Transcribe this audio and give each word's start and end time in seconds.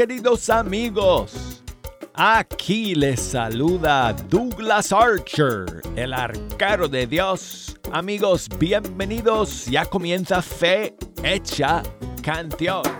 Queridos 0.00 0.48
amigos. 0.48 1.62
Aquí 2.14 2.94
les 2.94 3.20
saluda 3.20 4.14
Douglas 4.30 4.92
Archer, 4.92 5.82
el 5.94 6.14
arcaro 6.14 6.88
de 6.88 7.06
Dios. 7.06 7.76
Amigos, 7.92 8.48
bienvenidos. 8.58 9.66
Ya 9.66 9.84
comienza 9.84 10.40
Fe 10.40 10.94
Hecha 11.22 11.82
Canción. 12.22 12.99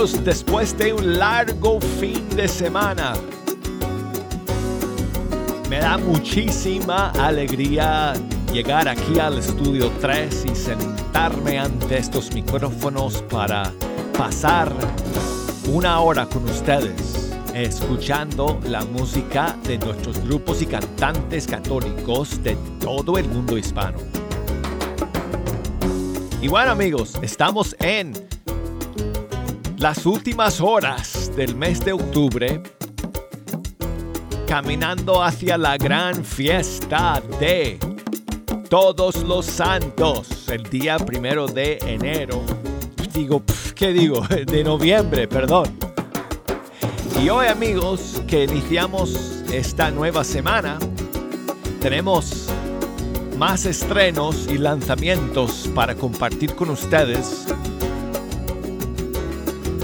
Después 0.00 0.78
de 0.78 0.94
un 0.94 1.18
largo 1.18 1.78
fin 1.78 2.26
de 2.30 2.48
semana, 2.48 3.12
me 5.68 5.78
da 5.78 5.98
muchísima 5.98 7.10
alegría 7.10 8.14
llegar 8.50 8.88
aquí 8.88 9.18
al 9.18 9.36
estudio 9.36 9.92
3 10.00 10.46
y 10.50 10.54
sentarme 10.56 11.58
ante 11.58 11.98
estos 11.98 12.32
micrófonos 12.32 13.20
para 13.28 13.70
pasar 14.16 14.72
una 15.70 16.00
hora 16.00 16.24
con 16.24 16.44
ustedes 16.48 17.30
escuchando 17.54 18.58
la 18.64 18.82
música 18.86 19.54
de 19.64 19.76
nuestros 19.76 20.18
grupos 20.24 20.62
y 20.62 20.66
cantantes 20.66 21.46
católicos 21.46 22.42
de 22.42 22.56
todo 22.80 23.18
el 23.18 23.28
mundo 23.28 23.58
hispano. 23.58 23.98
Y 26.40 26.48
bueno 26.48 26.70
amigos, 26.70 27.18
estamos 27.20 27.76
en 27.80 28.29
las 29.80 30.04
últimas 30.04 30.60
horas 30.60 31.32
del 31.34 31.56
mes 31.56 31.82
de 31.82 31.94
octubre 31.94 32.62
caminando 34.46 35.22
hacia 35.22 35.56
la 35.56 35.78
gran 35.78 36.22
fiesta 36.22 37.22
de 37.40 37.78
todos 38.68 39.22
los 39.22 39.46
santos, 39.46 40.50
el 40.50 40.64
día 40.64 40.98
primero 40.98 41.46
de 41.46 41.78
enero. 41.86 42.42
Digo, 43.14 43.42
¿qué 43.74 43.94
digo? 43.94 44.20
De 44.46 44.62
noviembre, 44.62 45.26
perdón. 45.26 45.78
Y 47.22 47.30
hoy 47.30 47.46
amigos, 47.46 48.22
que 48.28 48.44
iniciamos 48.44 49.42
esta 49.50 49.90
nueva 49.90 50.24
semana, 50.24 50.78
tenemos 51.80 52.48
más 53.38 53.64
estrenos 53.64 54.46
y 54.46 54.58
lanzamientos 54.58 55.70
para 55.74 55.94
compartir 55.94 56.54
con 56.54 56.68
ustedes 56.68 57.46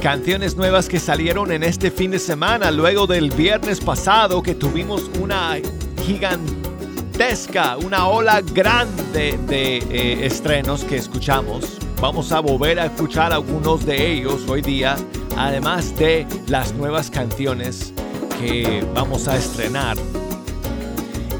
Canciones 0.06 0.54
nuevas 0.54 0.88
que 0.88 1.00
salieron 1.00 1.50
en 1.50 1.64
este 1.64 1.90
fin 1.90 2.12
de 2.12 2.20
semana, 2.20 2.70
luego 2.70 3.08
del 3.08 3.28
viernes 3.32 3.80
pasado 3.80 4.40
que 4.40 4.54
tuvimos 4.54 5.10
una 5.20 5.58
gigantesca, 6.04 7.76
una 7.76 8.06
ola 8.06 8.40
grande 8.40 9.36
de 9.48 9.78
eh, 9.78 10.24
estrenos 10.24 10.84
que 10.84 10.94
escuchamos. 10.94 11.78
Vamos 12.00 12.30
a 12.30 12.38
volver 12.38 12.78
a 12.78 12.86
escuchar 12.86 13.32
algunos 13.32 13.84
de 13.84 14.12
ellos 14.12 14.44
hoy 14.46 14.62
día, 14.62 14.94
además 15.36 15.98
de 15.98 16.24
las 16.46 16.72
nuevas 16.72 17.10
canciones 17.10 17.92
que 18.38 18.86
vamos 18.94 19.26
a 19.26 19.36
estrenar. 19.36 19.96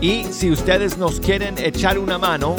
Y 0.00 0.25
si 0.33 0.50
ustedes 0.50 0.98
nos 0.98 1.21
quieren 1.21 1.56
echar 1.59 2.00
una 2.00 2.19
mano, 2.19 2.56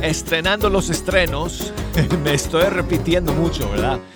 estrenando 0.00 0.70
los 0.70 0.88
estrenos, 0.88 1.74
me 2.22 2.34
estoy 2.34 2.64
repitiendo 2.64 3.32
mucho, 3.32 3.70
¿verdad? 3.70 3.98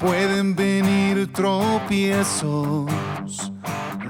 pueden 0.00 0.56
venir 0.56 1.30
tropiezos, 1.30 2.90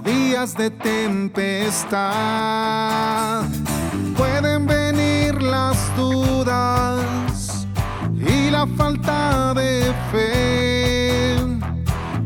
días 0.05 0.55
de 0.55 0.71
tempestad, 0.71 2.01
pueden 4.17 4.69
venir 4.69 5.43
las 5.43 5.77
dudas 5.97 7.67
y 8.15 8.51
la 8.51 8.69
falta 8.69 9.53
de 9.55 9.93
fe, 10.13 11.37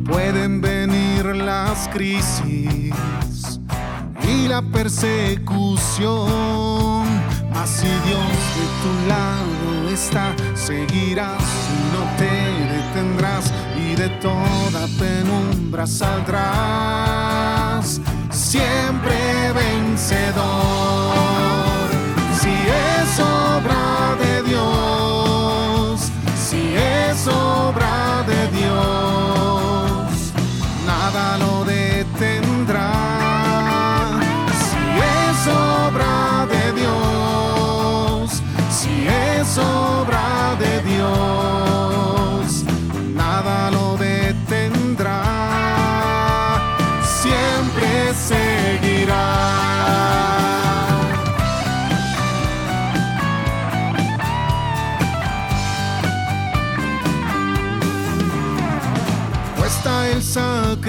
pueden 0.04 0.60
venir 0.60 1.24
las 1.36 1.88
crisis 1.88 2.92
y 4.28 4.46
la 4.46 4.60
persecución. 4.60 5.36
Si 7.64 7.86
Dios 7.86 8.28
de 8.56 8.66
tu 8.82 8.92
lado 9.08 9.88
está, 9.90 10.34
seguirás 10.54 11.42
y 11.72 11.76
no 11.92 12.02
te 12.16 12.32
detendrás 12.74 13.52
y 13.76 13.94
de 13.94 14.08
toda 14.20 14.86
penumbra 14.98 15.86
saldrás. 15.86 17.20
Siempre 18.30 19.52
vencedor. 19.52 21.05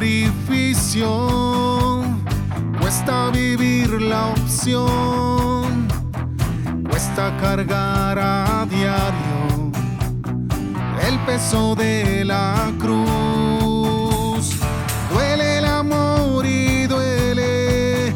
Sacrificio, 0.07 1.11
cuesta 2.79 3.29
vivir 3.29 4.01
la 4.01 4.27
opción, 4.27 5.89
cuesta 6.89 7.35
cargar 7.41 8.17
a 8.17 8.65
diario 8.69 9.69
el 11.05 11.19
peso 11.25 11.75
de 11.75 12.23
la 12.23 12.71
cruz. 12.79 14.55
Duele 15.11 15.57
el 15.57 15.65
amor 15.65 16.45
y 16.45 16.87
duele 16.87 18.15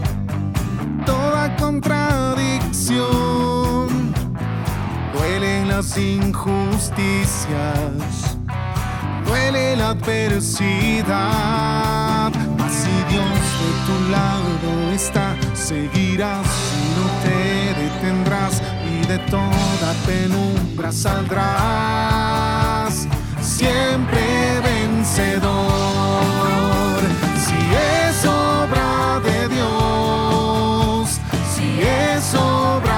toda 1.06 1.54
contradicción, 1.58 4.14
duelen 5.14 5.68
las 5.68 5.98
injusticias 5.98 8.11
la 9.52 9.90
adversidad. 9.90 11.12
Mas 12.58 12.74
si 12.74 13.04
Dios 13.12 13.40
de 13.62 13.72
tu 13.86 13.96
lado 14.10 14.70
está, 14.94 15.36
seguirás 15.54 16.48
y 16.80 16.82
no 16.98 17.06
te 17.24 17.40
detendrás 17.82 18.56
y 18.86 18.88
de 19.08 19.18
toda 19.30 19.94
penumbra 20.06 20.92
saldrás. 20.92 22.94
Siempre 23.42 24.22
vencedor. 24.64 25.42
Si 27.46 27.60
es 27.76 28.26
obra 28.26 29.20
de 29.24 29.48
Dios, 29.50 31.20
si 31.54 31.82
es 31.82 32.34
obra 32.36 32.91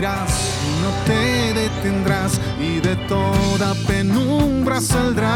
no 0.00 0.90
te 1.04 1.52
detendrás 1.52 2.40
y 2.58 2.80
de 2.80 2.96
toda 3.06 3.74
penumbra 3.86 4.80
saldrás. 4.80 5.30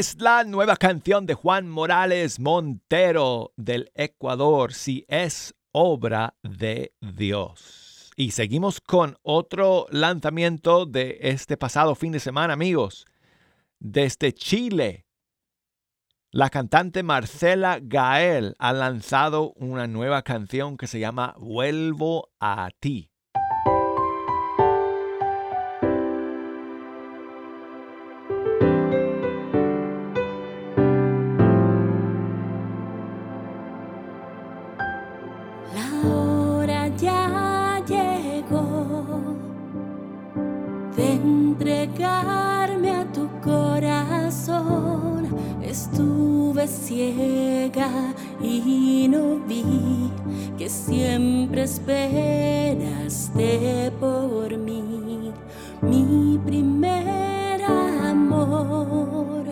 Es 0.00 0.18
la 0.18 0.44
nueva 0.44 0.76
canción 0.76 1.26
de 1.26 1.34
Juan 1.34 1.68
Morales 1.68 2.40
Montero 2.40 3.52
del 3.58 3.92
Ecuador, 3.94 4.72
si 4.72 5.04
es 5.08 5.54
obra 5.72 6.38
de 6.42 6.94
Dios. 7.02 8.10
Y 8.16 8.30
seguimos 8.30 8.80
con 8.80 9.18
otro 9.20 9.84
lanzamiento 9.90 10.86
de 10.86 11.18
este 11.20 11.58
pasado 11.58 11.94
fin 11.94 12.12
de 12.12 12.20
semana, 12.20 12.54
amigos. 12.54 13.04
Desde 13.78 14.32
Chile, 14.32 15.04
la 16.30 16.48
cantante 16.48 17.02
Marcela 17.02 17.78
Gael 17.82 18.56
ha 18.58 18.72
lanzado 18.72 19.52
una 19.56 19.86
nueva 19.86 20.22
canción 20.22 20.78
que 20.78 20.86
se 20.86 20.98
llama 20.98 21.34
Vuelvo 21.36 22.30
a 22.40 22.70
ti. 22.80 23.09
La 35.74 35.88
hora 36.08 36.88
ya 36.96 37.80
llegó 37.86 39.36
de 40.96 41.12
entregarme 41.12 42.90
a 42.90 43.04
tu 43.12 43.28
corazón. 43.40 45.28
Estuve 45.62 46.66
ciega 46.66 48.12
y 48.42 49.06
no 49.08 49.38
vi 49.46 50.10
que 50.58 50.68
siempre 50.68 51.62
esperaste 51.62 53.50
por 54.00 54.56
mí, 54.58 55.32
mi 55.80 56.38
primer 56.44 57.62
amor. 57.64 59.44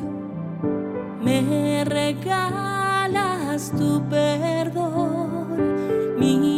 Me 1.22 1.84
regalas 1.84 3.70
tu 3.78 4.02
perdón, 4.08 4.47
mi 6.36 6.57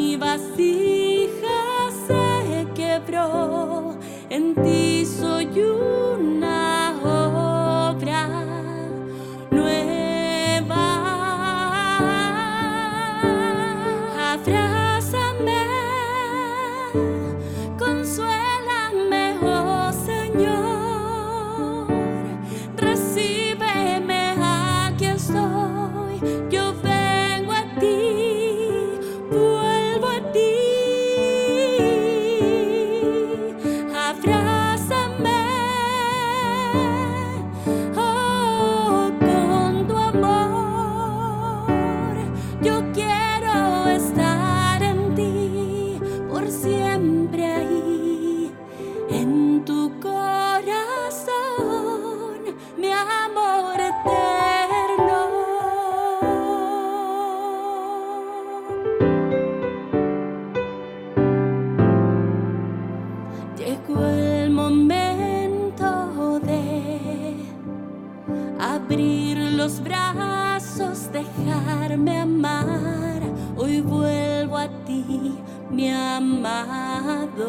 dejarme 71.50 72.18
amar. 72.20 73.20
Hoy 73.56 73.80
vuelvo 73.80 74.56
a 74.56 74.68
ti, 74.86 75.34
mi 75.70 75.90
amado. 75.90 77.48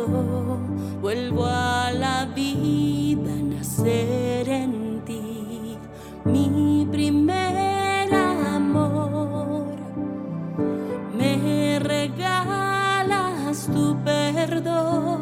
Vuelvo 1.01 1.45
a 1.45 1.91
la 1.91 2.25
vida, 2.25 3.31
nacer 3.53 4.49
en 4.49 5.01
ti, 5.05 5.77
mi 6.25 6.87
primer 6.91 8.13
amor. 8.13 9.75
Me 11.17 11.79
regalas 11.79 13.67
tu 13.73 13.97
perdón, 14.03 15.20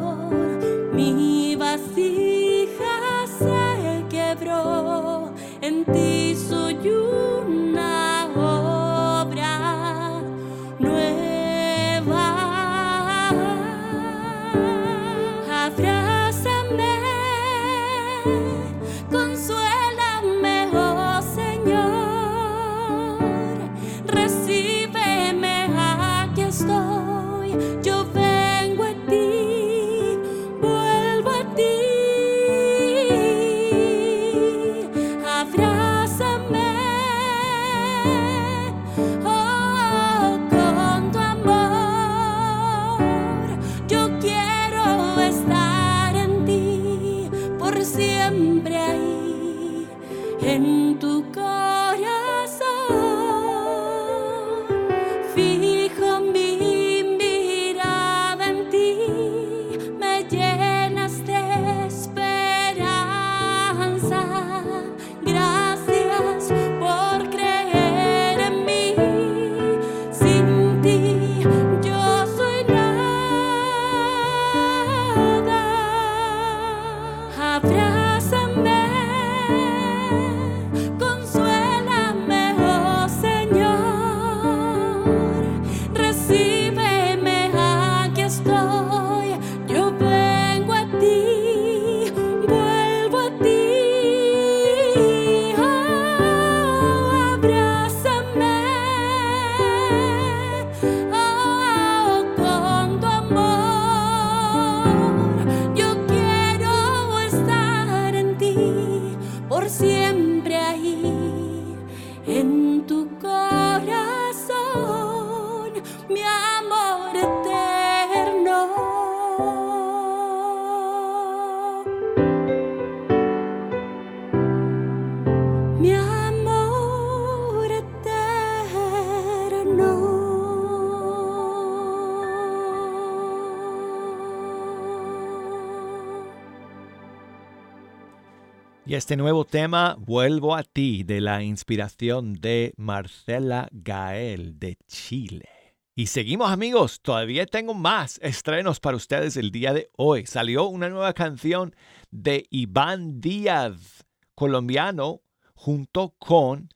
este 139.09 139.17
nuevo 139.17 139.43
tema, 139.43 139.95
Vuelvo 139.97 140.55
a 140.55 140.61
ti, 140.61 141.01
de 141.03 141.19
la 141.19 141.41
inspiración 141.41 142.33
de 142.33 142.75
Marcela 142.77 143.67
Gael 143.71 144.59
de 144.59 144.77
Chile. 144.85 145.49
Y 145.95 146.05
seguimos 146.05 146.51
amigos, 146.51 147.01
todavía 147.01 147.47
tengo 147.47 147.73
más 147.73 148.19
estrenos 148.21 148.79
para 148.79 148.97
ustedes 148.97 149.35
el 149.35 149.49
día 149.49 149.73
de 149.73 149.89
hoy. 149.97 150.27
Salió 150.27 150.65
una 150.65 150.89
nueva 150.89 151.13
canción 151.13 151.75
de 152.11 152.45
Iván 152.51 153.19
Díaz, 153.19 154.05
colombiano, 154.35 155.23
junto 155.55 156.13
con 156.19 156.69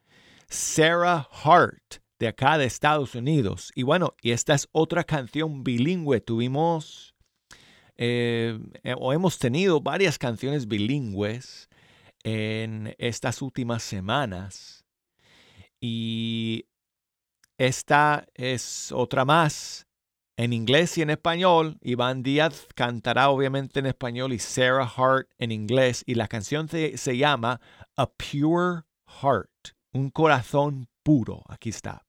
Sarah 0.50 1.30
Hart, 1.44 2.02
de 2.18 2.30
acá 2.30 2.58
de 2.58 2.66
Estados 2.66 3.14
Unidos. 3.14 3.72
Y 3.76 3.84
bueno, 3.84 4.16
y 4.24 4.32
esta 4.32 4.56
es 4.56 4.68
otra 4.72 5.04
canción 5.04 5.64
bilingüe. 5.64 6.20
Tuvimos, 6.20 7.14
eh, 7.96 8.58
eh, 8.84 8.96
o 8.98 9.14
hemos 9.14 9.38
tenido 9.38 9.82
varias 9.82 10.18
canciones 10.18 10.68
bilingües 10.68 11.70
en 12.24 12.96
estas 12.98 13.42
últimas 13.42 13.84
semanas. 13.84 14.86
Y 15.80 16.66
esta 17.58 18.26
es 18.34 18.92
otra 18.92 19.26
más 19.26 19.88
en 20.38 20.54
inglés 20.54 20.98
y 20.98 21.02
en 21.02 21.10
español. 21.10 21.78
Iván 21.82 22.24
Díaz 22.24 22.68
cantará 22.76 23.30
obviamente 23.30 23.80
en 23.80 23.86
español 23.86 24.34
y 24.34 24.40
Sarah 24.40 24.92
Hart 24.98 25.30
en 25.38 25.52
inglés. 25.52 26.04
Y 26.06 26.16
la 26.16 26.28
canción 26.28 26.68
se, 26.70 26.98
se 26.98 27.18
llama 27.18 27.62
A 27.96 28.10
Pure 28.10 28.84
Heart, 29.22 29.76
un 29.92 30.10
corazón 30.10 30.88
puro. 31.04 31.44
Aquí 31.48 31.70
está. 31.70 32.06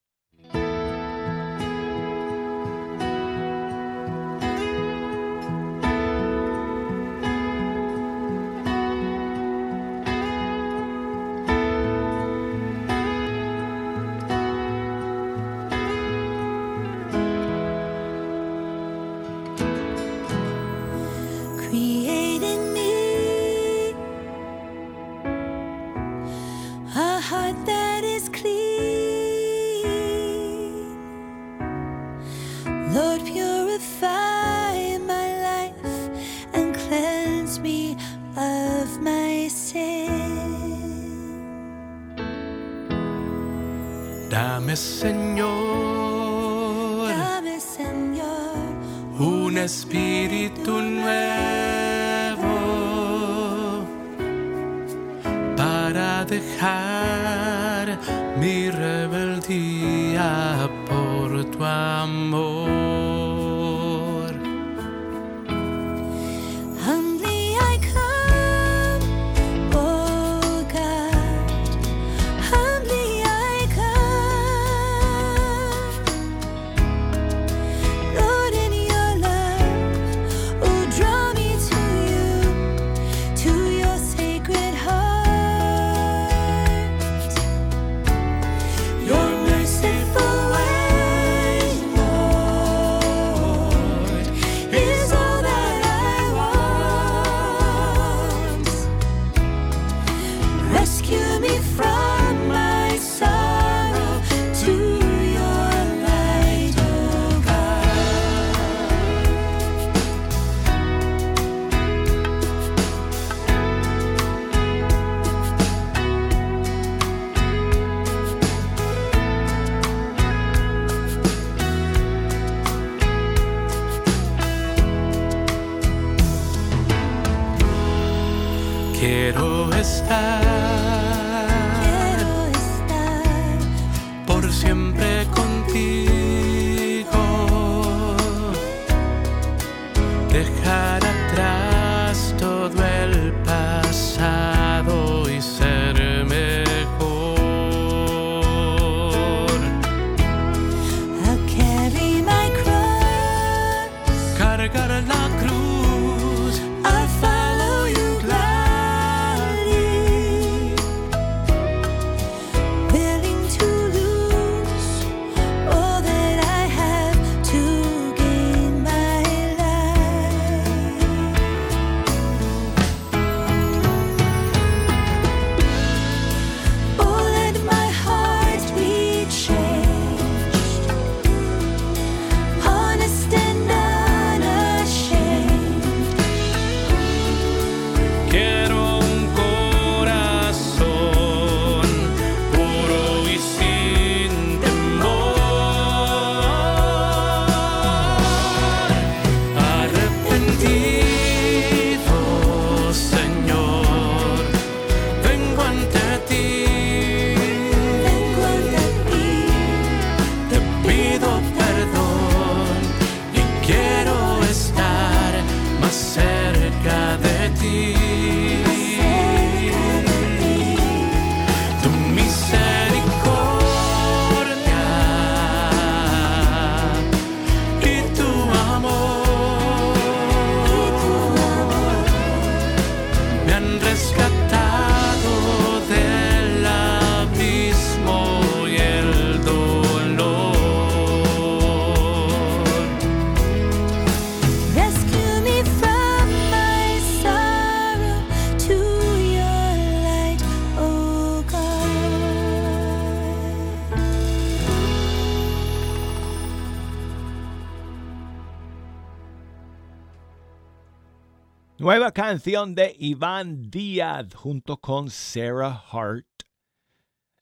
Canción 262.27 262.73
de 262.73 262.95
Iván 262.97 263.69
Díaz 263.69 264.33
junto 264.33 264.77
con 264.77 265.11
Sarah 265.11 265.83
Hart 265.91 266.25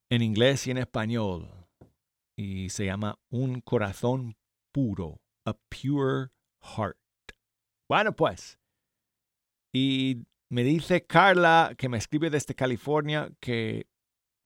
en 0.09 0.21
inglés 0.21 0.67
y 0.67 0.71
en 0.71 0.77
español. 0.77 1.49
Y 2.37 2.69
se 2.69 2.87
llama 2.87 3.17
Un 3.29 3.61
corazón 3.61 4.35
puro, 4.73 5.21
a 5.45 5.53
pure 5.53 6.31
heart. 6.61 6.97
Bueno, 7.87 8.13
pues. 8.13 8.59
Y 9.73 10.25
me 10.49 10.65
dice 10.65 11.05
Carla, 11.05 11.75
que 11.77 11.87
me 11.87 11.97
escribe 11.97 12.29
desde 12.29 12.53
California, 12.53 13.31
que 13.39 13.87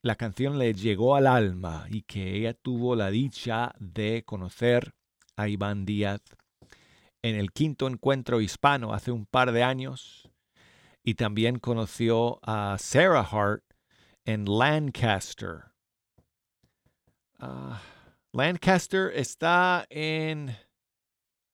la 0.04 0.16
canción 0.18 0.60
le 0.60 0.76
llegó 0.76 1.16
al 1.16 1.26
alma 1.26 1.88
y 1.90 2.04
que 2.04 2.36
ella 2.36 2.54
tuvo 2.54 2.96
la 2.96 3.10
dicha 3.10 3.74
de 3.80 4.22
conocer 4.24 4.94
a 5.36 5.48
Iván 5.48 5.84
Díaz 5.84 6.22
en 7.24 7.36
el 7.36 7.52
quinto 7.52 7.88
encuentro 7.88 8.40
hispano 8.40 8.94
hace 8.94 9.12
un 9.12 9.26
par 9.26 9.52
de 9.52 9.64
años 9.64 10.27
y 11.08 11.16
también 11.16 11.58
conoció 11.58 12.38
a 12.44 12.76
Sarah 12.78 13.22
Hart 13.22 13.64
en 14.26 14.44
Lancaster. 14.44 15.72
Ah, 17.40 17.82
Lancaster 18.34 19.14
está 19.16 19.86
en 19.90 20.54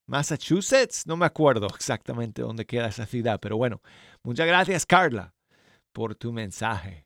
Massachusetts, 0.08 1.06
no 1.06 1.18
me 1.18 1.28
acuerdo 1.28 1.68
exactamente 1.68 2.42
dónde 2.42 2.66
queda 2.66 2.88
esa 2.88 3.06
ciudad, 3.06 3.39
pero 3.39 3.56
bueno, 3.56 3.80
muchas 4.24 4.48
gracias 4.48 4.88
Carla 4.88 5.36
por 5.92 6.16
tu 6.16 6.34
mensaje. 6.34 7.06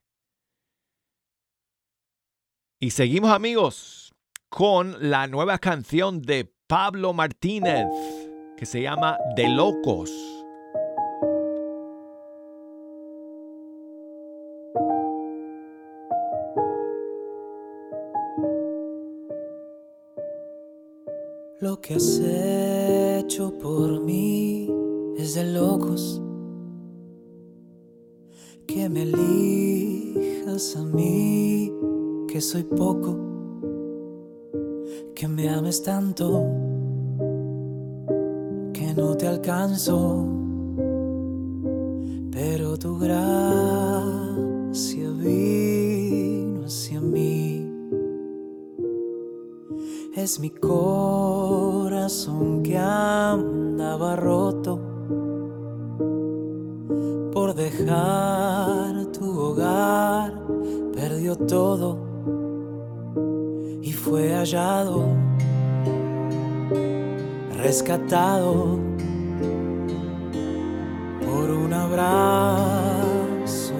Y 2.79 2.91
seguimos 2.91 3.31
amigos 3.31 4.15
con 4.47 5.10
la 5.10 5.27
nueva 5.27 5.60
canción 5.60 6.21
de 6.21 6.49
Pablo 6.65 7.12
Martínez 7.12 7.88
que 8.55 8.65
se 8.65 8.81
llama 8.81 9.17
De 9.36 9.49
Locos. 9.49 10.37
Lo 21.77 21.81
que 21.81 21.93
has 21.93 22.19
hecho 22.19 23.55
por 23.59 24.01
mí 24.01 24.67
es 25.15 25.35
de 25.35 25.53
locos. 25.53 26.19
Que 28.65 28.89
me 28.89 29.03
elijas 29.03 30.75
a 30.75 30.83
mí, 30.83 31.71
que 32.27 32.41
soy 32.41 32.63
poco. 32.63 33.15
Que 35.13 35.27
me 35.27 35.49
ames 35.49 35.83
tanto, 35.83 36.47
que 38.73 38.95
no 38.95 39.15
te 39.15 39.27
alcanzo. 39.27 40.25
Pero 42.31 42.75
tu 42.79 42.97
gracia 42.97 45.11
vino 45.11 45.66
Es 50.27 50.41
mi 50.41 50.49
corazón 50.49 52.61
que 52.61 52.77
andaba 52.77 54.17
roto 54.17 54.77
por 57.31 57.55
dejar 57.55 59.05
tu 59.13 59.39
hogar, 59.39 60.33
perdió 60.93 61.37
todo 61.37 61.97
y 63.81 63.93
fue 63.93 64.33
hallado, 64.33 65.05
rescatado 67.55 68.79
por 71.25 71.51
un 71.51 71.71
abrazo 71.71 73.73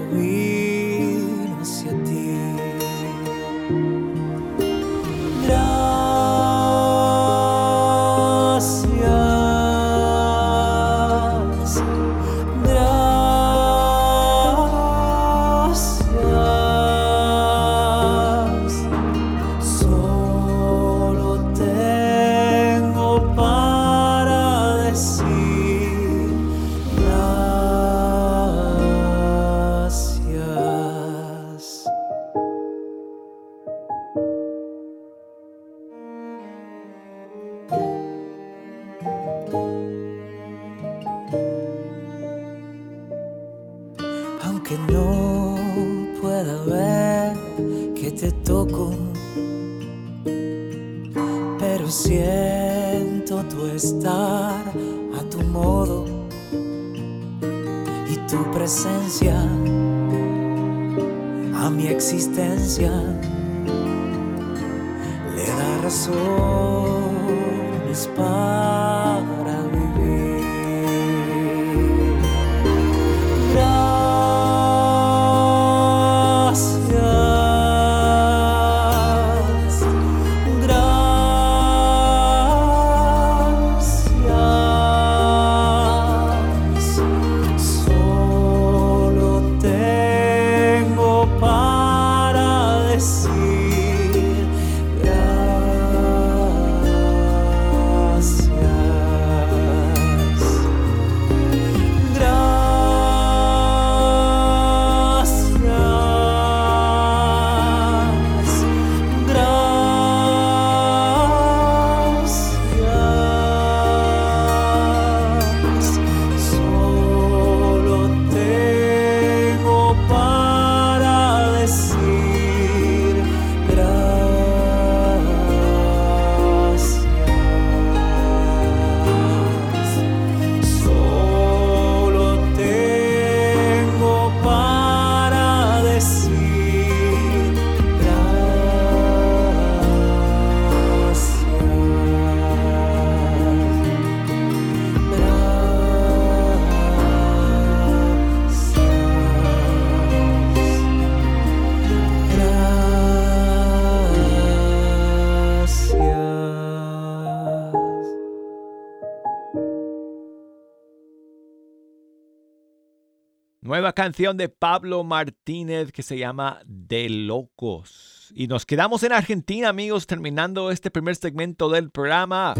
Nueva 163.68 163.92
canción 163.92 164.38
de 164.38 164.48
Pablo 164.48 165.04
Martínez 165.04 165.92
que 165.92 166.02
se 166.02 166.18
llama 166.18 166.62
De 166.66 167.10
Locos. 167.10 168.32
Y 168.34 168.48
nos 168.48 168.66
quedamos 168.66 169.04
en 169.04 169.12
Argentina, 169.12 169.68
amigos, 169.68 170.08
terminando 170.08 170.72
este 170.72 170.90
primer 170.90 171.18
segmento 171.18 171.68
del 171.68 171.92
programa. 171.92 172.54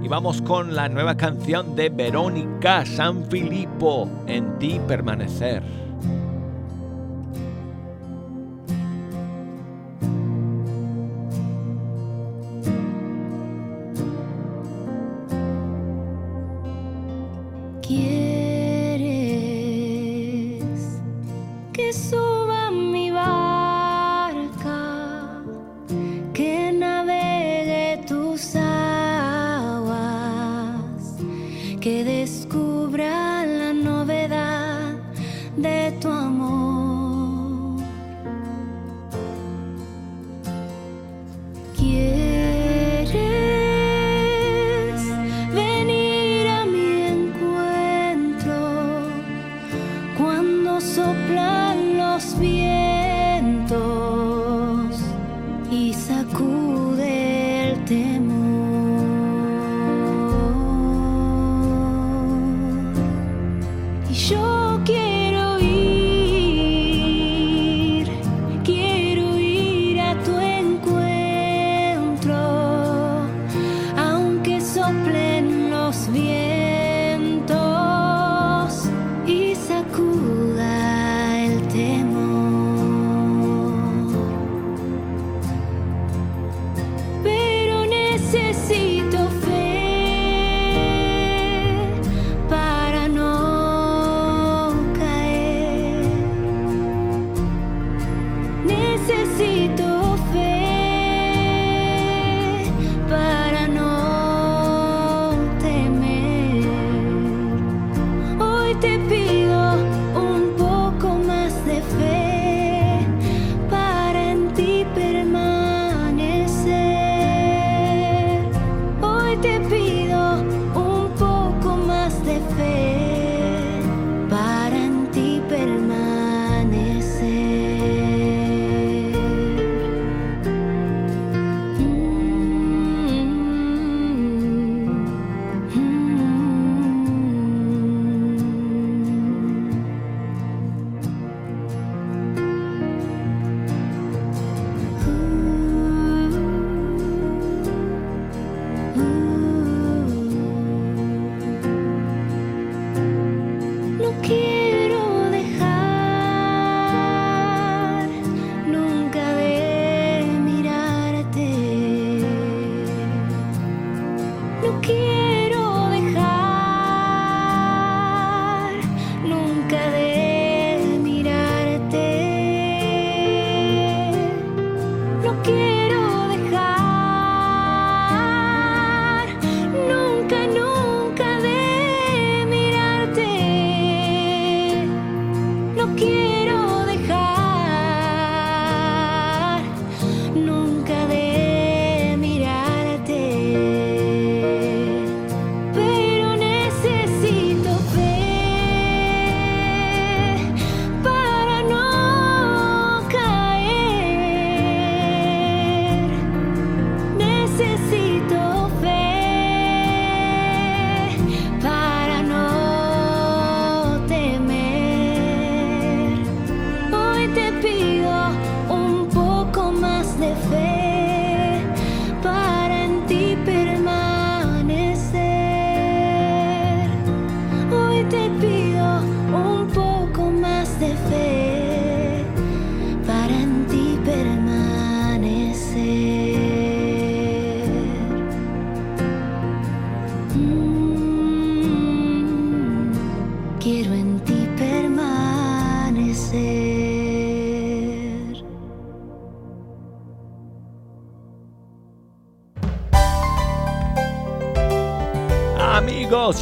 Y 0.00 0.06
vamos 0.06 0.40
con 0.42 0.76
la 0.76 0.88
nueva 0.88 1.16
canción 1.16 1.74
de 1.74 1.88
Verónica 1.88 2.86
Sanfilippo, 2.86 4.08
En 4.28 4.56
ti 4.60 4.80
permanecer. 4.86 5.64
¿Quién? 17.82 18.13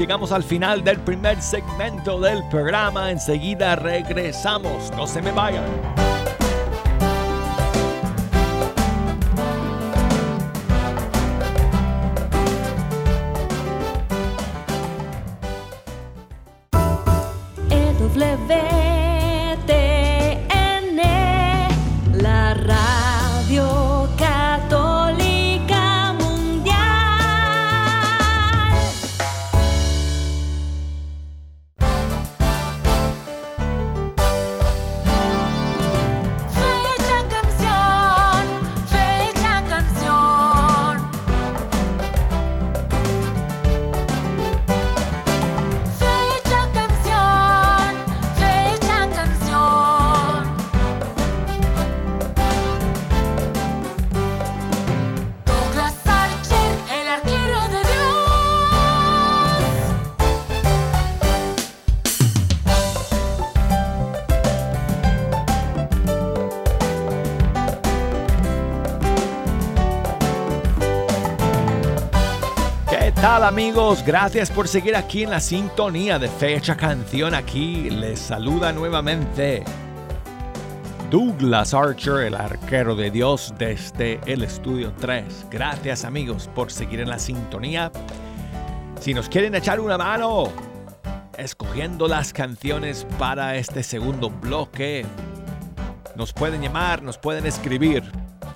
Llegamos 0.02 0.32
al 0.32 0.42
final 0.42 0.82
del 0.82 0.98
primer 0.98 1.40
segmento 1.40 2.18
del 2.18 2.42
programa. 2.48 3.12
Enseguida 3.12 3.76
regresamos. 3.76 4.90
No 4.96 5.06
se 5.06 5.22
me 5.22 5.30
vayan. 5.30 5.62
EWTN, 17.70 18.81
amigos? 73.62 74.02
Gracias 74.04 74.50
por 74.50 74.66
seguir 74.66 74.96
aquí 74.96 75.22
en 75.22 75.30
la 75.30 75.38
sintonía 75.38 76.18
de 76.18 76.26
Fecha 76.26 76.76
Canción. 76.76 77.32
Aquí 77.32 77.90
les 77.90 78.18
saluda 78.18 78.72
nuevamente 78.72 79.62
Douglas 81.12 81.72
Archer, 81.72 82.26
el 82.26 82.34
arquero 82.34 82.96
de 82.96 83.12
Dios 83.12 83.54
desde 83.58 84.18
el 84.26 84.42
estudio 84.42 84.92
3. 84.98 85.46
Gracias 85.48 86.04
amigos 86.04 86.50
por 86.52 86.72
seguir 86.72 86.98
en 86.98 87.08
la 87.08 87.20
sintonía. 87.20 87.92
Si 89.00 89.14
nos 89.14 89.28
quieren 89.28 89.54
echar 89.54 89.78
una 89.78 89.96
mano 89.96 90.50
escogiendo 91.38 92.08
las 92.08 92.32
canciones 92.32 93.06
para 93.16 93.54
este 93.54 93.84
segundo 93.84 94.28
bloque, 94.28 95.06
nos 96.16 96.32
pueden 96.32 96.62
llamar, 96.62 97.00
nos 97.00 97.16
pueden 97.16 97.46
escribir. 97.46 98.02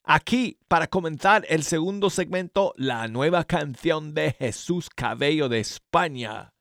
aquí 0.04 0.60
para 0.67 0.88
comenzar 0.88 1.45
el 1.50 1.63
segundo 1.63 2.10
segmento, 2.10 2.73
la 2.78 3.08
nueva 3.08 3.43
canción 3.43 4.13
de 4.13 4.34
Jesús 4.34 4.89
Cabello 4.89 5.50
de 5.50 5.60
España. 5.60 6.54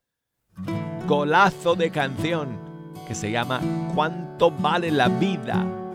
Golazo 1.06 1.74
de 1.74 1.90
canción 1.90 2.58
que 3.06 3.14
se 3.14 3.30
llama 3.30 3.60
¿Cuánto 3.94 4.50
vale 4.50 4.90
la 4.90 5.08
vida? 5.08 5.85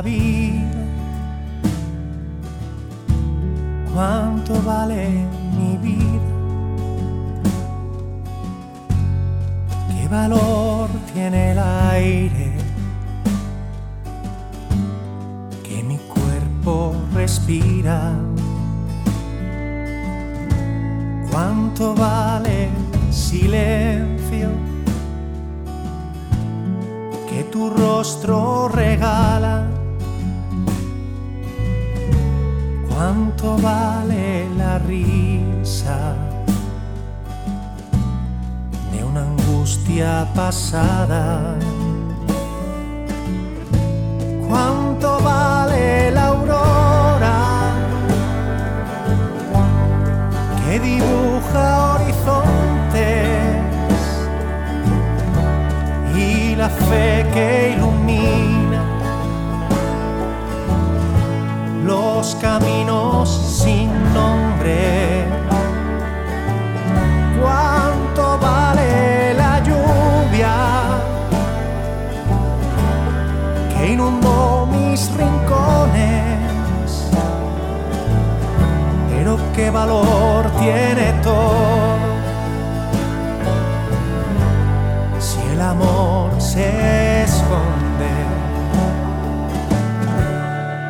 La 0.00 0.08
vida? 0.08 0.86
¿Cuánto 3.92 4.62
vale 4.62 5.39
que 50.70 50.78
dibuja 50.78 51.94
horizontes? 51.94 53.50
y 56.14 56.54
la 56.54 56.68
fe 56.68 57.26
que 57.34 57.74
ilumina 57.76 58.82
los 61.84 62.36
caminos 62.36 63.28
sin 63.28 63.90
nombre. 64.14 65.09
Qué 79.60 79.68
valor 79.68 80.50
tiene 80.58 81.12
todo 81.22 81.98
si 85.18 85.40
el 85.52 85.60
amor 85.60 86.28
se 86.40 87.24
esconde. 87.24 88.12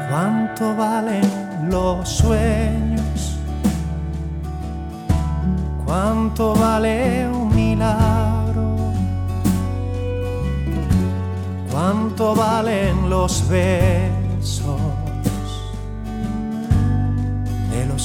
¿Cuánto 0.08 0.76
valen 0.76 1.28
los 1.68 2.08
sueños? 2.08 3.38
cuánto 5.84 6.54
vale 6.54 7.26
un 7.28 7.48
milagro, 7.52 8.76
cuánto 11.72 12.32
valen 12.36 13.10
los 13.10 13.48
besos 13.48 14.19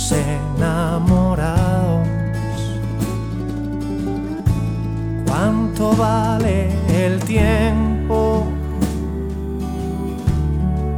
los 0.06 0.12
enamorados, 0.60 2.08
cuánto 5.26 5.96
vale 5.96 6.70
el 6.90 7.20
tiempo 7.22 8.46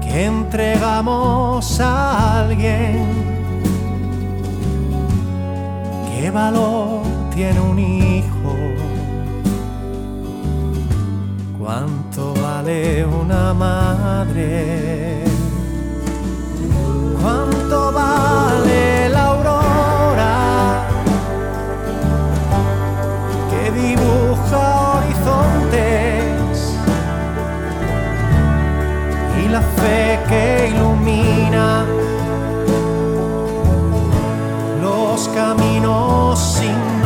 que 0.01 0.25
entregamos 0.25 1.79
a 1.79 2.41
alguien 2.41 3.05
¿Qué 6.19 6.31
valor 6.31 7.03
tiene 7.33 7.61
un 7.61 7.79
hijo? 7.79 8.55
¿Cuánto 11.59 12.33
vale 12.41 13.05
una 13.05 13.53
madre? 13.53 15.23
¿Cuánto 17.21 17.56
vale 18.27 19.09
la 19.09 19.23
aurora 19.33 20.35
que 23.49 23.71
dibuja 23.71 24.63
horizontes 24.95 26.53
y 29.41 29.49
la 29.49 29.61
fe 29.61 30.19
que 30.29 30.69
ilumina? 30.73 31.85
los 34.81 35.27
caminos 35.29 36.39
sin 36.39 36.96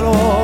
calor. 0.00 0.39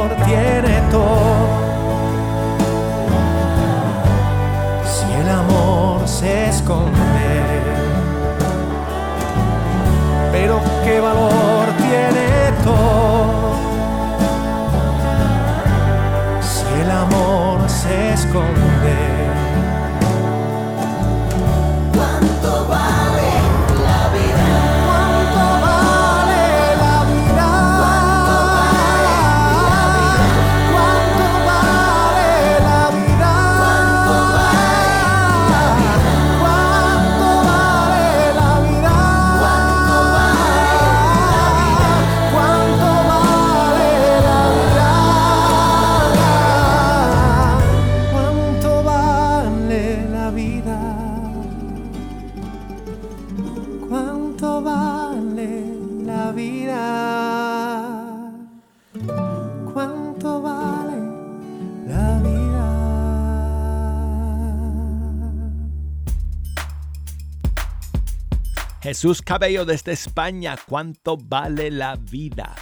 Jesús 68.97 69.21
Cabello 69.21 69.67
desde 69.67 69.93
España, 69.93 70.57
¿cuánto 70.67 71.19
vale 71.19 71.71
la 71.71 71.97
vida? 71.97 72.55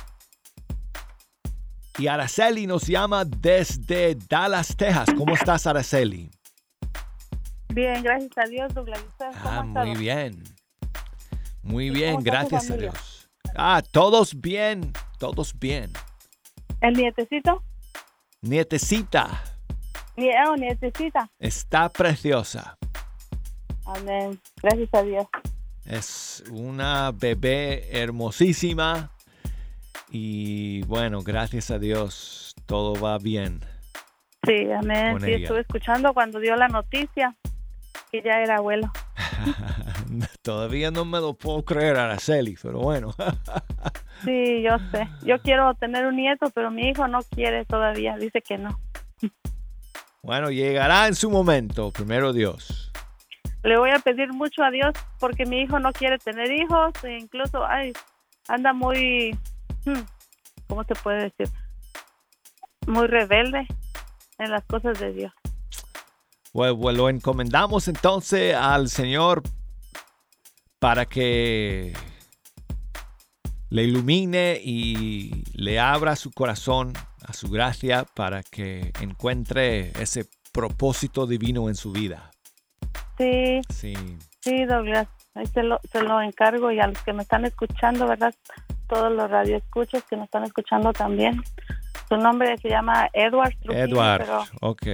Y 1.97 2.09
Araceli 2.09 2.67
nos 2.67 2.89
llama 2.89 3.25
desde 3.25 4.17
Dallas, 4.17 4.77
Texas. 4.77 5.11
¿Cómo 5.17 5.33
estás, 5.35 5.65
Araceli? 5.69 6.29
Bien, 7.69 8.03
gracias 8.03 8.37
a 8.37 8.49
Dios, 8.49 8.75
Douglas. 8.75 9.01
¿Y 9.01 9.07
ustedes 9.07 9.37
cómo 9.37 9.49
Ah, 9.49 9.63
muy 9.63 9.95
bien. 9.95 10.43
Muy 11.63 11.87
¿Y 11.87 11.91
bien, 11.91 12.21
gracias 12.21 12.69
a? 12.69 12.77
Dios. 12.79 13.31
Ah, 13.55 13.81
todos 13.93 14.35
bien, 14.41 14.93
todos 15.21 15.57
bien. 15.57 15.93
¿El 16.81 16.95
nietecito? 16.95 17.63
Nietecita 18.43 19.41
Nie- 20.17 20.35
oh, 20.49 20.57
nietecita. 20.57 21.31
está 21.39 21.89
preciosa. 21.91 22.77
Amén. 23.85 24.41
Gracias 24.61 24.89
a 24.95 25.03
Dios. 25.05 25.27
Es 25.87 26.45
una 26.51 27.13
bebé 27.13 27.89
hermosísima. 27.91 29.11
Y 30.11 30.83
bueno, 30.83 31.23
gracias 31.23 31.71
a 31.71 31.79
Dios, 31.79 32.55
todo 32.67 33.01
va 33.01 33.19
bien. 33.19 33.61
Sí, 34.47 34.71
amén. 34.71 35.21
Sí, 35.21 35.33
estuve 35.33 35.61
escuchando 35.61 36.13
cuando 36.15 36.39
dio 36.39 36.55
la 36.57 36.69
noticia 36.69 37.35
que 38.11 38.23
ya 38.23 38.41
era 38.41 38.57
abuelo. 38.57 38.91
Todavía 40.43 40.91
no 40.91 41.05
me 41.05 41.19
lo 41.21 41.35
puedo 41.35 41.65
creer, 41.65 41.97
Araceli, 41.97 42.57
pero 42.63 42.81
bueno. 42.81 43.15
Sí, 44.25 44.63
yo 44.63 44.79
sé. 44.91 45.07
Yo 45.23 45.39
quiero 45.43 45.75
tener 45.75 46.07
un 46.07 46.17
nieto, 46.17 46.49
pero 46.55 46.71
mi 46.71 46.89
hijo 46.89 47.07
no 47.09 47.21
quiere 47.25 47.67
todavía. 47.67 48.17
Dice 48.17 48.41
que 48.41 48.57
no. 48.57 48.81
Bueno, 50.23 50.51
llegará 50.51 51.09
en 51.09 51.15
su 51.15 51.29
momento, 51.29 51.91
primero 51.91 52.33
Dios. 52.33 52.91
Le 53.65 53.79
voy 53.79 53.91
a 53.91 53.99
pedir 53.99 54.31
mucho 54.33 54.63
a 54.63 54.71
Dios 54.71 54.93
porque 55.19 55.47
mi 55.47 55.63
hijo 55.63 55.81
no 55.81 55.91
quiere 55.93 56.19
tener 56.19 56.53
hijos. 56.53 56.93
E 57.03 57.19
incluso, 57.19 57.65
ay, 57.65 57.95
anda 58.47 58.75
muy, 58.75 59.37
hmm, 59.87 60.03
¿cómo 60.69 60.85
se 60.85 60.95
puede 60.95 61.31
decir? 61.31 61.49
Muy 62.87 63.07
rebelde 63.07 63.67
en 64.39 64.51
las 64.51 64.65
cosas 64.67 65.01
de 65.01 65.13
Dios. 65.15 65.33
Bueno, 66.53 66.79
pues 66.79 66.97
lo 66.97 67.09
encomendamos 67.09 67.89
entonces 67.89 68.55
al 68.55 68.91
Señor 68.91 69.43
para 70.79 71.07
que 71.07 71.95
le 73.71 73.83
ilumine 73.83 74.61
y 74.63 75.43
le 75.55 75.81
abra 75.81 76.17
su 76.17 76.31
corazón 76.33 76.93
a 77.27 77.33
su 77.33 77.49
gracia 77.49 78.05
para 78.15 78.43
que 78.43 78.93
encuentre 79.01 79.91
ese 80.01 80.27
propósito 80.53 81.27
divino 81.27 81.71
en 81.71 81.75
su 81.75 81.91
vida. 81.91 82.31
Sí, 83.19 83.61
Sí, 83.71 83.95
sí, 84.41 84.65
Douglas. 84.65 85.07
Ahí 85.35 85.47
se 85.47 85.63
lo, 85.63 85.81
se 85.91 86.01
lo 86.03 86.21
encargo 86.21 86.71
y 86.71 86.79
a 86.81 86.87
los 86.87 86.99
que 87.03 87.13
me 87.13 87.23
están 87.23 87.45
escuchando, 87.45 88.07
¿verdad? 88.07 88.35
Todos 88.89 89.13
los 89.13 89.29
radioescuchos 89.31 90.03
que 90.05 90.17
me 90.17 90.25
están 90.25 90.45
escuchando 90.45 90.93
también. 90.93 91.43
Su 92.09 92.17
nombre 92.17 92.57
se 92.59 92.69
llama 92.69 93.09
Edward 93.13 93.55
Trujillo, 93.63 93.85
Edward, 93.85 94.21
pero 94.21 94.45
ok. 94.61 94.87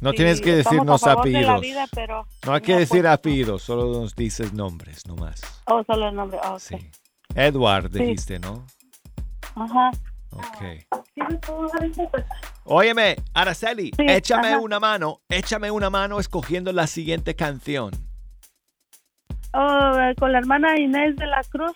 No 0.00 0.10
sí, 0.10 0.16
tienes 0.16 0.40
que 0.40 0.56
decirnos 0.56 1.00
de 1.00 1.06
la 1.06 1.12
apellidos. 1.14 1.60
vida, 1.60 1.86
pero 1.94 2.26
No 2.44 2.54
hay 2.54 2.60
que 2.60 2.76
decir 2.76 3.06
apellidos, 3.06 3.62
solo 3.62 3.86
nos 4.00 4.14
dices 4.14 4.52
nombres, 4.52 5.06
nomás. 5.06 5.40
Oh, 5.66 5.82
solo 5.84 6.08
el 6.08 6.14
nombre. 6.14 6.38
Oh, 6.44 6.54
ok. 6.54 6.58
Sí. 6.60 6.76
Edward 7.34 7.90
Sí. 7.92 7.98
dijiste, 8.00 8.38
¿no? 8.38 8.66
Ajá. 9.54 9.90
Ok. 10.32 10.86
Óyeme, 12.64 13.16
Araceli, 13.34 13.90
Sí, 13.96 14.06
échame 14.08 14.48
ajá. 14.48 14.58
una 14.60 14.80
mano, 14.80 15.20
échame 15.28 15.70
una 15.70 15.90
mano 15.90 16.18
escogiendo 16.20 16.72
la 16.72 16.86
siguiente 16.86 17.34
canción. 17.36 17.92
Oh, 19.52 19.92
con 20.18 20.32
la 20.32 20.38
hermana 20.38 20.78
Inés 20.78 21.16
de 21.16 21.26
la 21.26 21.42
Cruz. 21.50 21.72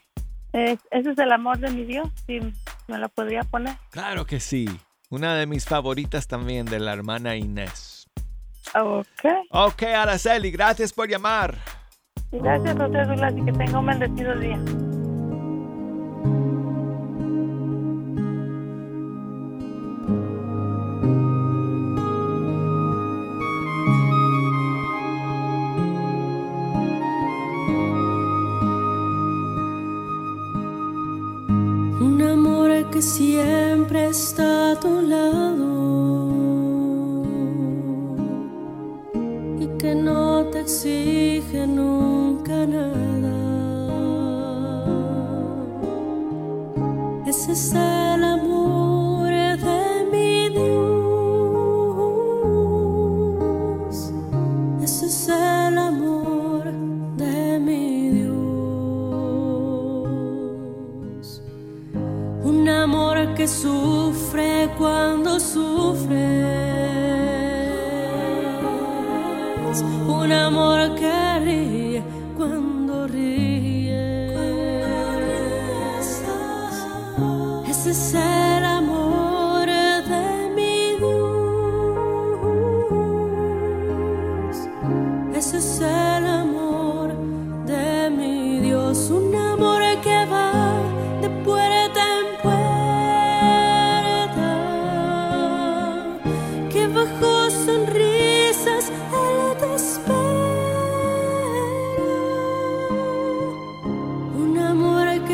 Es- 0.53 0.79
ese 0.91 1.11
es 1.11 1.19
el 1.19 1.33
amor 1.33 1.59
de 1.59 1.71
mi 1.71 1.85
Dios. 1.85 2.09
Si 2.27 2.41
me 2.89 2.99
la 2.99 3.09
podría 3.09 3.43
poner. 3.43 3.75
Claro 3.91 4.25
que 4.25 4.41
sí. 4.41 4.67
Una 5.11 5.35
de 5.37 5.47
mis 5.47 5.67
favoritas 5.67 6.27
también 6.27 6.65
de 6.67 6.81
la 6.81 6.93
hermana 6.95 7.37
Inés. 7.37 8.09
Ok. 8.75 9.25
Ok, 9.51 9.83
Araceli, 9.83 10.51
gracias 10.51 10.93
por 10.93 11.09
llamar. 11.09 11.55
Gracias 12.33 12.79
a 12.81 12.87
usted, 12.87 13.07
Douglas, 13.07 13.35
y 13.37 13.45
que 13.45 13.53
tenga 13.53 13.79
un 13.79 13.87
bendecido 13.87 14.35
día. 14.37 14.59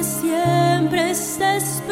siempre 0.03 1.11
estés. 1.11 1.83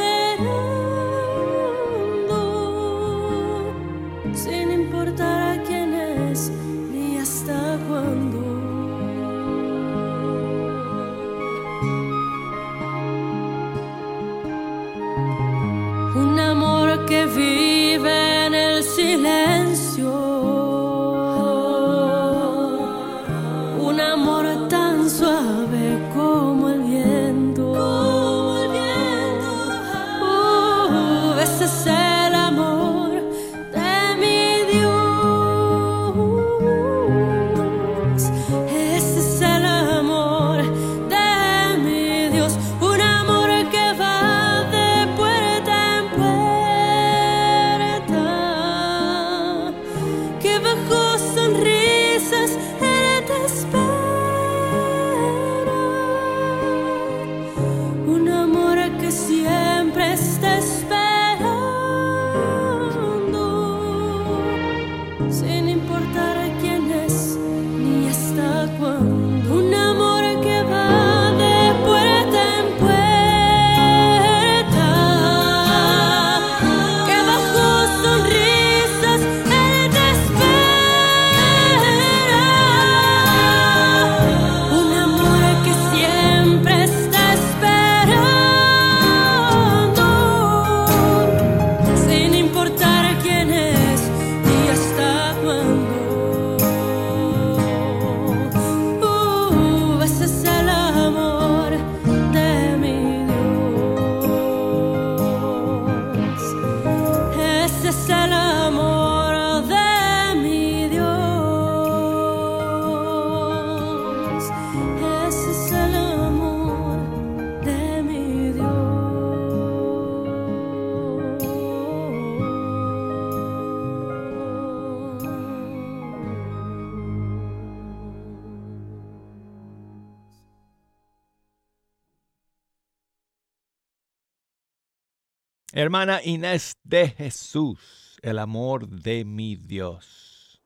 Hermana 135.80 136.20
Inés 136.22 136.76
de 136.84 137.08
Jesús, 137.08 138.18
el 138.20 138.38
amor 138.38 138.86
de 138.86 139.24
mi 139.24 139.56
Dios. 139.56 140.60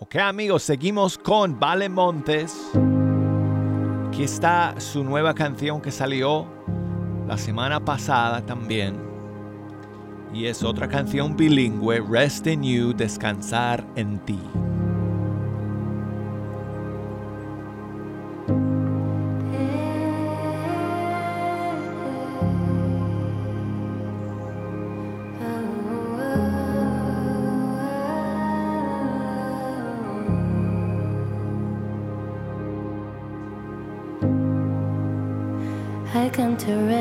Ok 0.00 0.16
amigos, 0.16 0.64
seguimos 0.64 1.16
con 1.16 1.58
Vale 1.58 1.88
Montes. 1.88 2.54
Aquí 4.06 4.24
está 4.24 4.78
su 4.78 5.02
nueva 5.02 5.32
canción 5.32 5.80
que 5.80 5.90
salió 5.90 6.46
la 7.26 7.38
semana 7.38 7.82
pasada 7.82 8.44
también. 8.44 9.00
Y 10.34 10.44
es 10.44 10.62
otra 10.62 10.88
canción 10.88 11.34
bilingüe, 11.34 12.04
Rest 12.06 12.48
in 12.48 12.62
You, 12.62 12.92
Descansar 12.92 13.82
en 13.96 14.18
ti. 14.26 14.38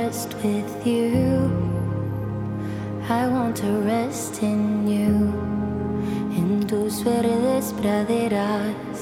rest 0.08 0.34
with 0.36 0.88
you. 0.88 1.52
I 3.10 3.28
want 3.28 3.58
to 3.58 3.72
rest 3.94 4.42
in 4.42 4.88
you. 4.88 5.12
En 6.40 6.66
tus 6.66 7.02
verdes 7.02 7.74
praderas. 7.74 9.00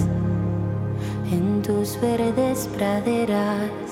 En 1.32 1.62
tus 1.62 1.96
verdes 1.98 2.68
praderas. 2.76 3.92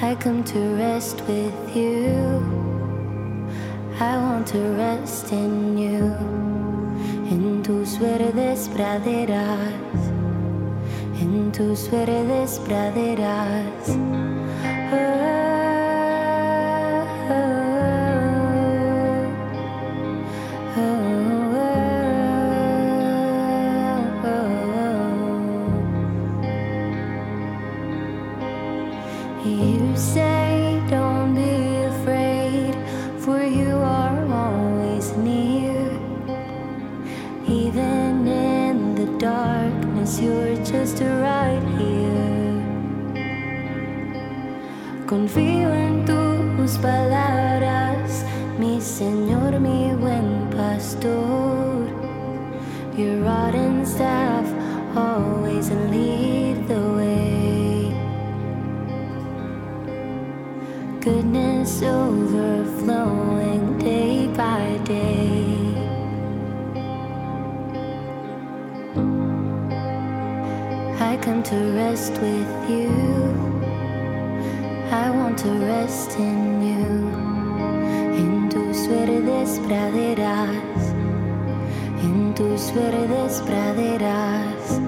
I 0.00 0.14
come 0.14 0.44
to 0.44 0.60
rest 0.76 1.20
with 1.26 1.58
you. 1.74 2.06
I 3.98 4.16
want 4.26 4.46
to 4.54 4.60
rest 4.84 5.32
in 5.32 5.76
you. 5.76 6.14
En 7.32 7.62
tus 7.64 7.96
verdes 7.96 8.68
praderas. 8.68 10.02
En 11.20 11.50
tus 11.50 11.88
verdes 11.88 12.60
praderas. 12.60 13.96
Oh. 14.88 15.45
To 71.46 71.56
rest 71.76 72.10
with 72.10 72.52
you. 72.68 72.90
I 74.90 75.10
want 75.10 75.38
to 75.38 75.50
rest 75.50 76.18
in 76.18 76.60
you. 76.60 76.86
En 78.18 78.48
tus 78.48 78.88
verdes 78.88 79.60
praderas. 79.60 80.82
En 82.02 82.34
tus 82.34 82.70
verdes 82.72 83.40
praderas. 83.42 84.80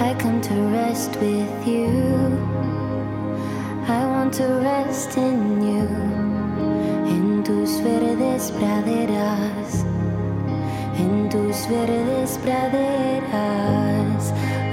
I 0.00 0.14
come 0.22 0.40
to 0.42 0.54
rest 0.70 1.16
with 1.16 1.66
you. 1.66 2.38
I 3.88 4.06
want 4.06 4.32
to 4.34 4.46
rest 4.62 5.16
in 5.16 5.62
you. 5.62 5.88
En 7.10 7.42
tus 7.42 7.80
verdes 7.80 8.52
praderas. 8.52 9.84
En 10.96 11.28
tus 11.28 11.66
verdes 11.66 12.38
praderas. 12.38 14.09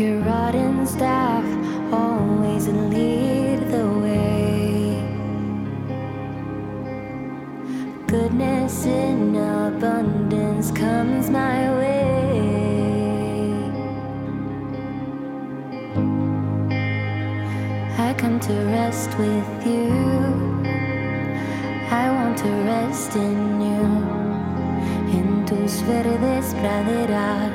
Your 0.00 0.26
and 0.26 0.88
staff 0.88 1.44
always 1.92 2.66
lead 2.68 3.58
the 3.68 3.86
way. 4.00 4.96
Goodness 8.06 8.86
in 8.86 9.36
abundance 9.36 10.70
comes 10.70 11.28
my 11.28 11.70
way. 11.80 12.30
I 17.98 18.14
come 18.14 18.40
to 18.40 18.54
rest 18.72 19.10
with 19.18 19.66
you. 19.66 19.92
I 21.90 22.08
want 22.16 22.38
to 22.38 22.48
rest 22.72 23.16
in 23.16 23.60
you. 23.60 23.84
En 25.18 25.44
tus 25.44 25.82
verdes 25.82 26.54
praderas. 26.54 27.49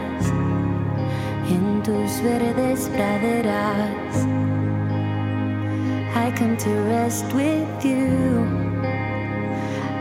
Tus 2.06 2.22
verdes 2.22 2.88
praderas. 2.90 4.16
I 6.14 6.32
come 6.38 6.56
to 6.58 6.70
rest 6.94 7.26
with 7.34 7.84
you. 7.84 8.46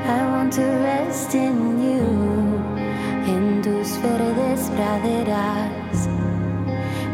I 0.05 0.21
want 0.33 0.53
to 0.53 0.67
rest 0.85 1.35
in 1.35 1.81
you. 1.81 2.05
En 3.27 3.63
tus 3.63 3.97
verdes 4.03 4.69
praderas. 4.77 6.09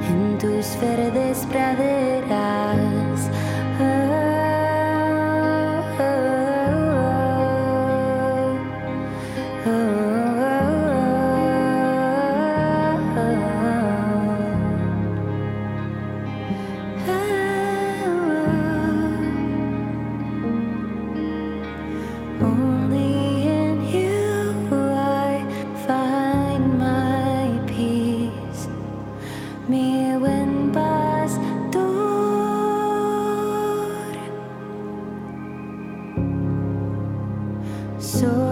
En 0.08 0.36
tus 0.38 0.74
verdes 0.80 1.46
praderas. 1.46 3.20
Oh, 3.78 4.09
So 38.00 38.49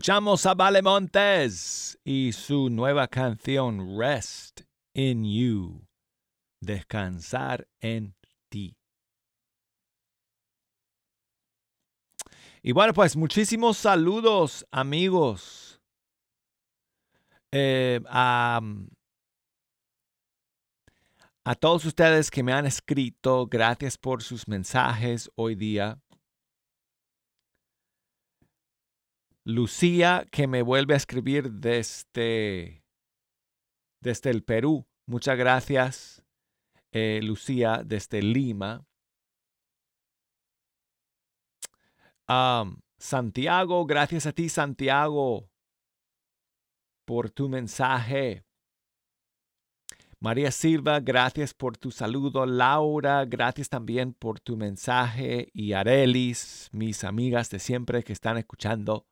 Escuchamos 0.00 0.46
a 0.46 0.54
Vale 0.54 0.80
Montes 0.80 1.98
y 2.02 2.32
su 2.32 2.70
nueva 2.70 3.06
canción 3.06 3.98
Rest 3.98 4.62
in 4.94 5.24
You, 5.24 5.86
descansar 6.58 7.68
en 7.80 8.14
ti. 8.48 8.78
Y 12.62 12.72
bueno, 12.72 12.94
pues 12.94 13.14
muchísimos 13.14 13.76
saludos 13.76 14.66
amigos. 14.70 15.82
Eh, 17.52 18.00
a, 18.08 18.62
a 21.44 21.54
todos 21.56 21.84
ustedes 21.84 22.30
que 22.30 22.42
me 22.42 22.54
han 22.54 22.64
escrito, 22.64 23.46
gracias 23.46 23.98
por 23.98 24.22
sus 24.22 24.48
mensajes 24.48 25.30
hoy 25.34 25.56
día. 25.56 26.00
Lucía, 29.50 30.26
que 30.30 30.46
me 30.46 30.62
vuelve 30.62 30.94
a 30.94 30.96
escribir 30.96 31.50
desde, 31.50 32.84
desde 34.00 34.30
el 34.30 34.42
Perú. 34.42 34.86
Muchas 35.06 35.36
gracias, 35.36 36.24
eh, 36.92 37.20
Lucía, 37.22 37.82
desde 37.84 38.22
Lima. 38.22 38.86
Santiago, 42.98 43.86
gracias 43.86 44.26
a 44.26 44.32
ti, 44.32 44.48
Santiago, 44.48 45.50
por 47.04 47.30
tu 47.30 47.48
mensaje. 47.48 48.44
María 50.20 50.52
Silva, 50.52 51.00
gracias 51.00 51.54
por 51.54 51.76
tu 51.76 51.90
saludo. 51.90 52.46
Laura, 52.46 53.24
gracias 53.24 53.68
también 53.68 54.12
por 54.12 54.38
tu 54.38 54.56
mensaje. 54.56 55.48
Y 55.54 55.72
Arelis, 55.72 56.68
mis 56.72 57.02
amigas 57.02 57.50
de 57.50 57.58
siempre 57.58 58.04
que 58.04 58.12
están 58.12 58.36
escuchando 58.36 59.06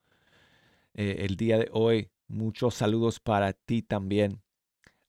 eh, 0.99 1.25
el 1.25 1.37
día 1.37 1.59
de 1.59 1.69
hoy. 1.73 2.11
Muchos 2.27 2.75
saludos 2.75 3.21
para 3.21 3.53
ti 3.53 3.83
también, 3.83 4.43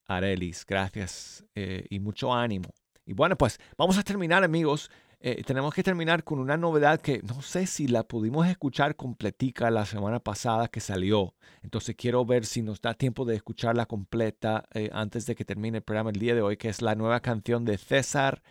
Arelis. 0.05 0.63
Gracias 0.63 1.43
eh, 1.55 1.87
y 1.89 1.97
mucho 1.97 2.31
ánimo. 2.31 2.69
Y 3.07 3.13
bueno, 3.13 3.35
pues 3.35 3.59
vamos 3.75 3.97
a 3.97 4.03
terminar, 4.03 4.43
amigos. 4.43 4.91
Eh, 5.19 5.41
tenemos 5.43 5.73
que 5.73 5.81
terminar 5.81 6.23
con 6.23 6.37
una 6.37 6.57
novedad 6.57 7.01
que 7.01 7.23
no 7.23 7.41
sé 7.41 7.65
si 7.65 7.87
la 7.87 8.03
pudimos 8.03 8.47
escuchar 8.47 8.95
completica 8.95 9.71
la 9.71 9.83
semana 9.87 10.19
pasada 10.19 10.67
que 10.67 10.79
salió. 10.79 11.33
Entonces 11.63 11.95
quiero 11.95 12.23
ver 12.23 12.45
si 12.45 12.61
nos 12.61 12.79
da 12.81 12.93
tiempo 12.93 13.25
de 13.25 13.35
escucharla 13.35 13.87
completa 13.87 14.69
antes 14.91 15.25
de 15.25 15.33
que 15.33 15.43
termine 15.43 15.79
el 15.79 15.83
programa 15.83 16.11
el 16.11 16.19
día 16.19 16.35
de 16.35 16.43
hoy, 16.43 16.55
que 16.55 16.69
es 16.69 16.83
la 16.83 16.93
nueva 16.93 17.19
canción 17.19 17.65
de 17.65 17.79
César 17.79 18.43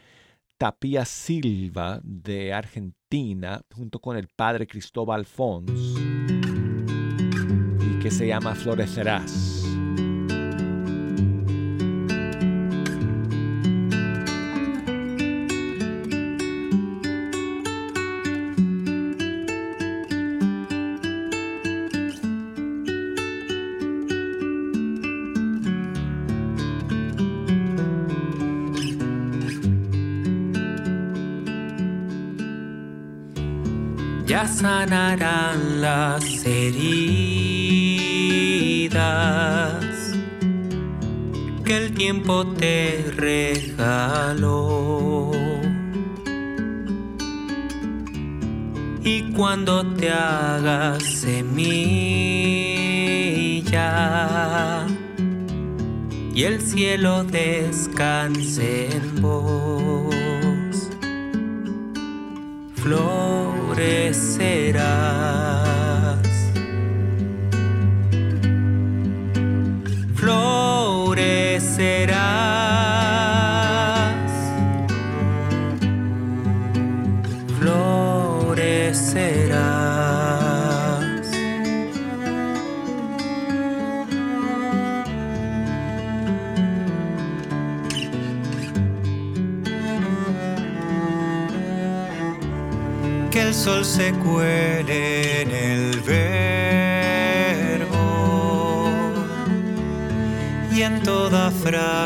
Tapia 0.58 1.04
Silva 1.04 2.00
de 2.02 2.52
Argentina, 2.52 3.62
junto 3.72 4.00
con 4.00 4.16
el 4.16 4.26
padre 4.26 4.66
Cristóbal 4.66 5.24
Fons, 5.24 6.27
que 8.08 8.14
se 8.14 8.26
llama 8.26 8.54
Florecerás. 8.54 9.48
ya 34.26 34.46
sanarán 34.46 35.80
las 35.80 36.44
heridas 36.44 37.87
que 41.64 41.76
el 41.76 41.92
tiempo 41.94 42.46
te 42.46 43.04
regaló. 43.16 44.58
Y 49.04 49.32
cuando 49.32 49.86
te 49.94 50.10
hagas 50.10 51.02
semilla 51.02 51.58
y 56.34 56.44
el 56.44 56.60
cielo 56.60 57.24
descanse 57.24 58.90
en 58.96 59.22
vos 59.22 60.14
florecerás. 63.68 65.37
Que 93.38 93.44
el 93.44 93.54
sol 93.54 93.84
se 93.84 94.12
cuele 94.14 95.42
en 95.42 95.50
el 95.52 96.00
verbo 96.00 96.50
y 100.72 100.82
en 100.82 101.00
toda 101.04 101.52
fragilidad. 101.52 102.00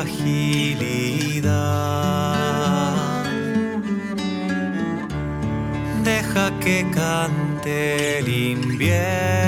Deja 6.04 6.50
que 6.60 6.86
cante 6.90 8.18
el 8.18 8.28
invierno, 8.28 9.41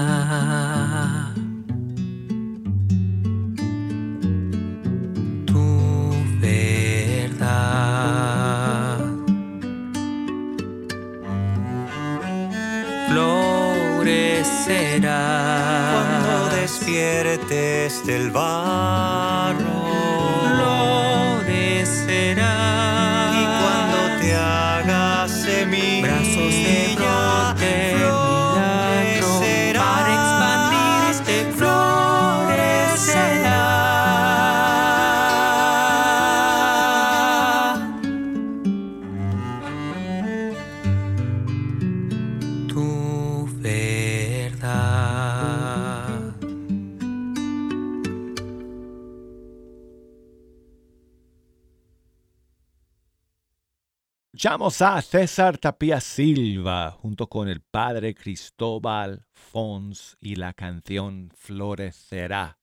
Tu 5.46 5.66
verdad. 6.40 7.38
Florecerá. 13.08 14.52
Cuando 15.94 16.56
despiertes 16.56 18.04
del 18.06 18.30
barro. 18.30 19.63
Escuchamos 54.44 54.82
a 54.82 55.00
César 55.00 55.56
Tapia 55.56 56.02
Silva 56.02 56.90
junto 56.90 57.28
con 57.28 57.48
el 57.48 57.62
padre 57.62 58.14
Cristóbal 58.14 59.24
Fons 59.32 60.18
y 60.20 60.36
la 60.36 60.52
canción 60.52 61.32
Florecerá. 61.34 62.58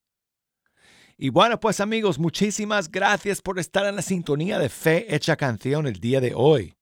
Y 1.17 1.29
bueno, 1.29 1.59
pues 1.59 1.79
amigos, 1.79 2.19
muchísimas 2.19 2.91
gracias 2.91 3.41
por 3.41 3.57
estar 3.57 3.87
en 3.87 3.95
la 3.95 4.03
sintonía 4.03 4.59
de 4.59 4.69
Fe 4.69 5.07
Hecha 5.15 5.35
Canción 5.35 5.87
el 5.87 5.99
día 5.99 6.21
de 6.21 6.33
hoy. 6.35 6.75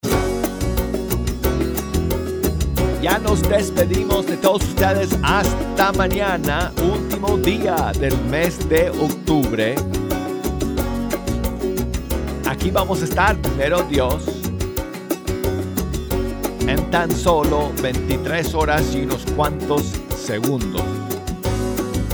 Ya 3.01 3.19
nos 3.19 3.41
despedimos 3.47 4.27
de 4.27 4.35
todos 4.35 4.63
ustedes 4.63 5.17
hasta 5.23 5.93
mañana, 5.93 6.73
último 6.83 7.37
día 7.37 7.93
del 7.97 8.17
mes 8.25 8.67
de 8.67 8.89
octubre. 8.89 9.75
Aquí 12.45 12.69
vamos 12.69 13.01
a 13.01 13.05
estar, 13.05 13.41
primero 13.41 13.83
Dios, 13.83 14.38
en 16.69 16.91
tan 16.91 17.09
solo 17.11 17.71
23 17.81 18.53
horas 18.53 18.93
y 18.93 19.01
unos 19.01 19.25
cuantos 19.35 19.93
segundos. 20.15 20.83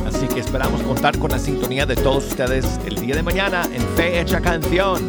Así 0.08 0.28
que 0.28 0.40
esperamos 0.40 0.82
contar 0.84 1.18
con 1.20 1.32
la 1.32 1.40
sintonía 1.40 1.86
de 1.86 1.96
todos 1.96 2.28
ustedes 2.28 2.66
el 2.86 2.96
día 2.96 3.16
de 3.16 3.24
mañana 3.24 3.68
en 3.74 3.82
Fe 3.98 4.22
Hecha 4.22 4.40
Canción. 4.40 5.02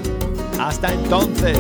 Hasta 0.58 0.92
entonces. 0.92 1.58